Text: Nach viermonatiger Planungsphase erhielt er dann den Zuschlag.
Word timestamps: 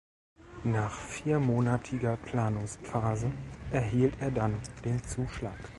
Nach 0.63 0.93
viermonatiger 0.93 2.17
Planungsphase 2.17 3.31
erhielt 3.69 4.15
er 4.19 4.31
dann 4.31 4.57
den 4.83 5.03
Zuschlag. 5.03 5.69